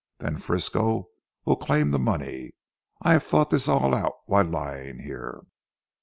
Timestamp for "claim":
1.57-1.91